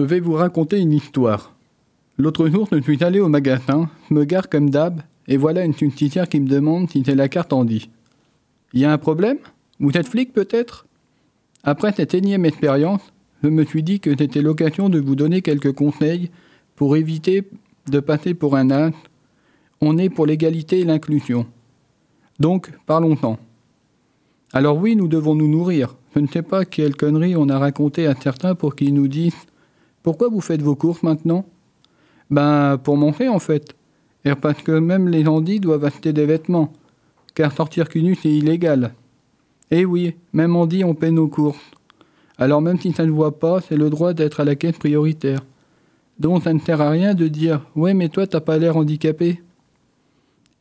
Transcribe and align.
Je 0.00 0.04
vais 0.06 0.20
vous 0.20 0.32
raconter 0.32 0.78
une 0.78 0.94
histoire. 0.94 1.54
L'autre 2.16 2.48
jour, 2.48 2.66
je 2.72 2.80
suis 2.80 3.04
allé 3.04 3.20
au 3.20 3.28
magasin, 3.28 3.90
me 4.08 4.24
gare 4.24 4.48
comme 4.48 4.70
d'hab, 4.70 5.02
et 5.28 5.36
voilà 5.36 5.62
une 5.62 5.74
subsidiaire 5.74 6.26
qui 6.26 6.40
me 6.40 6.48
demande 6.48 6.88
si 6.88 7.02
c'est 7.04 7.14
la 7.14 7.28
carte 7.28 7.52
Andy. 7.52 7.90
Y 8.72 8.86
a 8.86 8.92
un 8.92 8.96
problème? 8.96 9.36
Vous 9.78 9.90
êtes 9.90 10.08
flic 10.08 10.32
peut-être? 10.32 10.86
Après 11.64 11.92
cette 11.92 12.14
énième 12.14 12.46
expérience, 12.46 13.02
je 13.42 13.50
me 13.50 13.62
suis 13.62 13.82
dit 13.82 14.00
que 14.00 14.16
c'était 14.16 14.40
l'occasion 14.40 14.88
de 14.88 14.98
vous 14.98 15.16
donner 15.16 15.42
quelques 15.42 15.72
conseils 15.72 16.30
pour 16.76 16.96
éviter 16.96 17.44
de 17.86 18.00
passer 18.00 18.32
pour 18.32 18.56
un 18.56 18.70
âne. 18.70 18.94
On 19.82 19.98
est 19.98 20.08
pour 20.08 20.24
l'égalité 20.24 20.80
et 20.80 20.84
l'inclusion. 20.84 21.44
Donc, 22.38 22.72
parlons-en. 22.86 23.38
Alors 24.54 24.78
oui, 24.78 24.96
nous 24.96 25.08
devons 25.08 25.34
nous 25.34 25.48
nourrir. 25.48 25.94
Je 26.14 26.20
ne 26.20 26.26
sais 26.26 26.40
pas 26.40 26.64
quelle 26.64 26.96
connerie 26.96 27.36
on 27.36 27.50
a 27.50 27.58
raconté 27.58 28.06
à 28.06 28.14
certains 28.14 28.54
pour 28.54 28.74
qu'ils 28.74 28.94
nous 28.94 29.06
disent 29.06 29.36
Pourquoi 30.02 30.28
vous 30.28 30.40
faites 30.40 30.62
vos 30.62 30.74
courses 30.74 31.02
maintenant? 31.02 31.44
Ben, 32.30 32.78
pour 32.78 32.96
manger 32.96 33.28
en 33.28 33.38
fait. 33.38 33.74
Et 34.24 34.34
parce 34.34 34.62
que 34.62 34.72
même 34.72 35.08
les 35.08 35.26
Andis 35.26 35.60
doivent 35.60 35.84
acheter 35.84 36.12
des 36.12 36.26
vêtements. 36.26 36.72
Car 37.34 37.52
sortir 37.52 37.86
nu, 37.94 38.14
c'est 38.14 38.30
illégal. 38.30 38.94
Eh 39.70 39.84
oui, 39.84 40.16
même 40.32 40.56
Andy, 40.56 40.84
on 40.84 40.94
paie 40.94 41.10
nos 41.10 41.28
courses. 41.28 41.70
Alors 42.38 42.60
même 42.60 42.78
si 42.78 42.92
ça 42.92 43.04
ne 43.04 43.10
voit 43.10 43.38
pas, 43.38 43.60
c'est 43.60 43.76
le 43.76 43.90
droit 43.90 44.14
d'être 44.14 44.40
à 44.40 44.44
la 44.44 44.56
caisse 44.56 44.78
prioritaire. 44.78 45.40
Donc 46.18 46.42
ça 46.42 46.52
ne 46.52 46.58
sert 46.58 46.80
à 46.80 46.90
rien 46.90 47.14
de 47.14 47.28
dire 47.28 47.66
Ouais, 47.76 47.94
mais 47.94 48.08
toi, 48.08 48.26
t'as 48.26 48.40
pas 48.40 48.58
l'air 48.58 48.76
handicapé. 48.76 49.42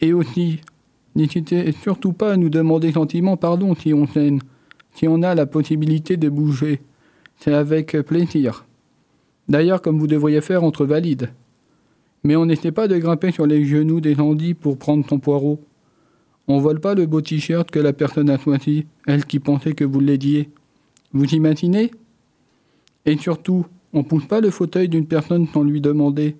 Et 0.01 0.13
aussi, 0.13 0.61
n'hésitez 1.15 1.71
surtout 1.71 2.13
pas 2.13 2.33
à 2.33 2.37
nous 2.37 2.49
demander 2.49 2.91
gentiment 2.91 3.37
pardon 3.37 3.75
si 3.75 3.93
on 3.93 4.07
s'aime 4.07 4.39
si 4.95 5.07
on 5.07 5.21
a 5.21 5.35
la 5.35 5.45
possibilité 5.45 6.17
de 6.17 6.29
bouger. 6.29 6.81
C'est 7.37 7.53
avec 7.53 7.97
plaisir. 8.01 8.65
D'ailleurs, 9.49 9.81
comme 9.81 9.99
vous 9.99 10.07
devriez 10.07 10.41
faire 10.41 10.63
entre 10.63 10.85
valides. 10.85 11.31
Mais 12.23 12.35
on 12.35 12.45
n'essaie 12.45 12.71
pas 12.71 12.87
de 12.87 12.97
grimper 12.97 13.31
sur 13.31 13.47
les 13.47 13.65
genoux 13.65 13.99
des 13.99 14.19
Andis 14.19 14.53
pour 14.53 14.77
prendre 14.77 15.05
ton 15.05 15.19
poireau. 15.19 15.59
On 16.47 16.59
vole 16.59 16.79
pas 16.79 16.95
le 16.95 17.05
beau 17.05 17.21
t-shirt 17.21 17.69
que 17.69 17.79
la 17.79 17.93
personne 17.93 18.29
a 18.29 18.37
choisi, 18.37 18.85
elle 19.07 19.25
qui 19.25 19.39
pensait 19.39 19.73
que 19.73 19.83
vous 19.83 19.99
l'aidiez. 19.99 20.49
Vous 21.13 21.25
imaginez? 21.25 21.91
Et 23.05 23.17
surtout, 23.17 23.65
on 23.93 24.03
pousse 24.03 24.25
pas 24.25 24.41
le 24.41 24.51
fauteuil 24.51 24.89
d'une 24.89 25.07
personne 25.07 25.47
sans 25.47 25.63
lui 25.63 25.81
demander. 25.81 26.35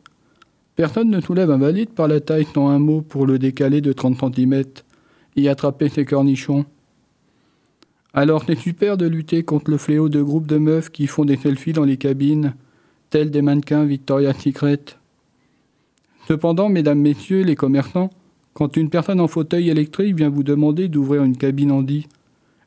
Personne 0.76 1.10
ne 1.10 1.20
soulève 1.20 1.52
un 1.52 1.58
valide 1.58 1.90
par 1.90 2.08
la 2.08 2.20
taille 2.20 2.48
sans 2.54 2.70
un 2.70 2.80
mot 2.80 3.02
pour 3.02 3.26
le 3.26 3.40
décaler 3.40 3.82
de 3.82 3.92
30 3.92 4.36
cm 4.36 4.64
et 5.36 5.50
attraper 5.50 5.90
ses 5.90 6.06
cornichons. 6.06 6.66
Alors 8.14 8.44
c'est 8.46 8.58
super 8.58 8.98
de 8.98 9.08
lutter 9.08 9.44
contre 9.44 9.72
le 9.72 9.78
fléau 9.78 10.10
de 10.10 10.22
groupes 10.22 10.48
de 10.48 10.58
meufs 10.58 10.90
qui 10.90 11.08
font 11.08 11.26
des 11.26 11.38
selfies 11.38 11.74
dans 11.74 11.84
les 11.84 11.98
cabines, 11.98 12.54
tels 13.10 13.32
des 13.32 13.42
mannequins 13.42 13.86
Victoria's 13.86 14.38
Secret. 14.38 14.80
Cependant, 16.28 16.70
mesdames, 16.70 17.00
messieurs, 17.00 17.44
les 17.44 17.56
commerçants, 17.56 18.10
quand 18.54 18.78
une 18.78 18.90
personne 18.90 19.20
en 19.20 19.28
fauteuil 19.28 19.70
électrique 19.70 20.16
vient 20.16 20.30
vous 20.30 20.44
demander 20.44 20.88
d'ouvrir 20.88 21.24
une 21.24 21.38
cabine 21.38 21.72
Andy, 21.72 22.08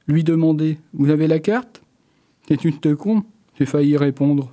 lui 0.08 0.24
demander 0.24 0.78
Vous 0.94 1.10
avez 1.10 1.28
la 1.28 1.38
carte? 1.38 1.82
C'est 2.48 2.64
une 2.64 2.78
te 2.78 2.92
con 2.94 3.24
J'ai 3.58 3.66
failli 3.66 3.96
répondre. 3.96 4.52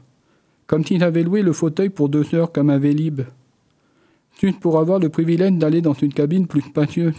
Comme 0.67 0.85
s'il 0.85 1.03
avait 1.03 1.23
loué 1.23 1.41
le 1.41 1.53
fauteuil 1.53 1.89
pour 1.89 2.09
deux 2.09 2.35
heures 2.35 2.51
comme 2.51 2.69
un 2.69 2.77
Vélib. 2.77 3.21
Juste 4.39 4.59
pour 4.59 4.77
avoir 4.77 4.99
le 4.99 5.09
privilège 5.09 5.53
d'aller 5.53 5.81
dans 5.81 5.93
une 5.93 6.13
cabine 6.13 6.47
plus 6.47 6.61
spacieuse. 6.61 7.15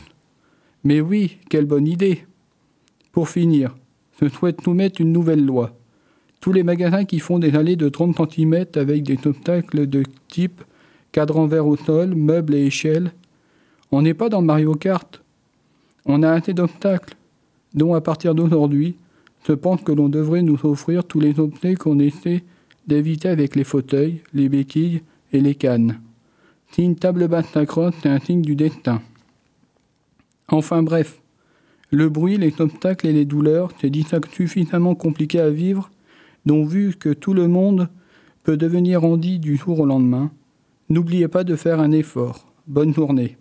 Mais 0.84 1.00
oui, 1.00 1.38
quelle 1.48 1.66
bonne 1.66 1.88
idée 1.88 2.24
pour 3.12 3.28
finir, 3.28 3.77
je 4.20 4.28
souhaite 4.28 4.64
nous 4.66 4.74
mettre 4.74 5.00
une 5.00 5.10
nouvelle 5.10 5.44
loi. 5.44 5.77
Tous 6.41 6.52
les 6.52 6.62
magasins 6.62 7.05
qui 7.05 7.19
font 7.19 7.38
des 7.38 7.55
allées 7.55 7.77
de 7.77 7.88
30 7.88 8.16
cm 8.30 8.66
avec 8.74 9.02
des 9.02 9.19
obstacles 9.27 9.86
de 9.86 10.02
type 10.28 10.62
cadran 11.12 11.46
vert 11.46 11.66
au 11.66 11.77
sol, 11.77 12.14
meubles 12.14 12.55
et 12.55 12.66
échelles. 12.66 13.12
On 13.92 14.02
n'est 14.02 14.14
pas 14.14 14.28
dans 14.28 14.41
Mario 14.41 14.74
Kart. 14.74 15.22
On 16.06 16.22
a 16.22 16.30
assez 16.30 16.55
d'obstacles, 16.55 17.14
dont 17.74 17.95
à 17.95 18.01
partir 18.01 18.34
d'aujourd'hui, 18.34 18.96
je 19.46 19.52
pense 19.52 19.83
que 19.83 19.92
l'on 19.92 20.08
devrait 20.08 20.42
nous 20.42 20.58
offrir 20.64 21.05
tous 21.05 21.20
les 21.20 21.39
objets 21.40 21.74
qu'on 21.74 21.98
essaie 21.98 22.42
d'éviter 22.86 23.28
avec 23.28 23.55
les 23.55 23.64
fauteuils, 23.64 24.22
les 24.33 24.48
béquilles 24.48 25.02
et 25.33 25.40
les 25.40 25.55
cannes. 25.55 26.01
Si 26.72 26.83
une 26.83 26.96
table 26.96 27.28
basse 27.28 27.48
s'accroche, 27.52 27.95
c'est 28.02 28.08
un 28.08 28.20
signe 28.20 28.42
du 28.42 28.55
destin. 28.55 29.02
Enfin 30.48 30.83
bref, 30.83 31.20
le 31.90 32.08
bruit, 32.08 32.39
les 32.39 32.55
obstacles 32.61 33.08
et 33.08 33.12
les 33.12 33.24
douleurs, 33.24 33.70
c'est 33.80 33.92
suffisamment 34.33 34.95
compliqué 34.95 35.40
à 35.40 35.51
vivre, 35.51 35.90
dont 36.46 36.64
vu 36.64 36.95
que 36.95 37.11
tout 37.11 37.34
le 37.34 37.48
monde 37.48 37.89
peut 38.42 38.56
devenir 38.56 39.05
Andy 39.05 39.39
du 39.39 39.56
jour 39.56 39.80
au 39.80 39.86
lendemain, 39.86 40.30
n'oubliez 40.89 41.28
pas 41.28 41.45
de 41.45 41.56
faire 41.56 41.80
un 41.80 41.92
effort. 41.92 42.52
Bonne 42.67 42.95
journée. 42.95 43.36